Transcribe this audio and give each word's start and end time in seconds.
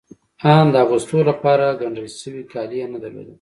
آن 0.55 0.65
د 0.73 0.75
اغوستو 0.83 1.17
لپاره 1.29 1.65
ګنډل 1.81 2.07
شوي 2.21 2.43
کالي 2.51 2.77
يې 2.81 2.87
نه 2.93 2.97
درلودل. 3.03 3.29